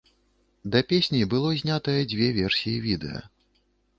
[0.75, 3.21] Да песні было знятае дзве версіі відэа.